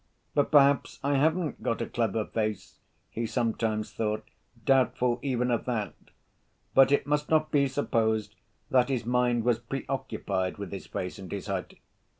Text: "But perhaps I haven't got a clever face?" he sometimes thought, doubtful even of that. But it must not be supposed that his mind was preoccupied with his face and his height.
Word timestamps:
"But 0.33 0.49
perhaps 0.49 0.99
I 1.03 1.13
haven't 1.17 1.61
got 1.61 1.79
a 1.79 1.85
clever 1.85 2.25
face?" 2.25 2.79
he 3.11 3.27
sometimes 3.27 3.91
thought, 3.91 4.25
doubtful 4.65 5.19
even 5.21 5.51
of 5.51 5.65
that. 5.65 5.93
But 6.73 6.91
it 6.91 7.05
must 7.05 7.29
not 7.29 7.51
be 7.51 7.67
supposed 7.67 8.33
that 8.71 8.89
his 8.89 9.05
mind 9.05 9.43
was 9.43 9.59
preoccupied 9.59 10.57
with 10.57 10.71
his 10.71 10.87
face 10.87 11.19
and 11.19 11.31
his 11.31 11.45
height. 11.45 11.77